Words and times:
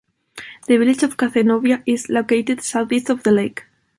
The 0.67 0.77
village 0.77 1.03
of 1.03 1.15
Cazenovia 1.15 1.83
is 1.85 2.09
located 2.09 2.63
southeast 2.63 3.11
of 3.11 3.21
the 3.21 3.29
lake. 3.29 3.65